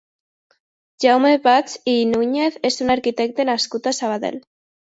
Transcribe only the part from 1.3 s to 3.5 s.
Bach i Núñez és un arquitecte